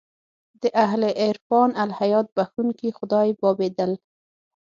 [0.61, 3.91] د اهل عرفان الهیات بخښونکی خدای بابېدل.